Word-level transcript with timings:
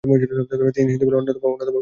তিনি 0.75 0.89
হিন্দু 0.91 1.05
মেলার 1.05 1.19
অন্যতম 1.19 1.39
পৃষ্ঠপোষক 1.39 1.59
ছিলেন। 1.59 1.79